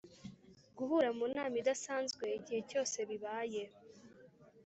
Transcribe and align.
Guhura 0.77 1.09
mu 1.17 1.25
nama 1.35 1.55
idasanzwe 1.61 2.23
igihe 2.37 2.61
cyose 2.69 2.97
bibaye 3.09 3.63